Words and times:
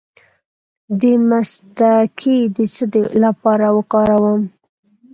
د 0.99 1.03
مصطکي 1.29 2.37
د 2.55 2.57
څه 2.75 2.85
لپاره 3.23 3.67
وکاروم؟ 3.77 4.41